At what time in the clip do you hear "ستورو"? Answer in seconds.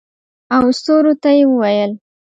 0.79-1.13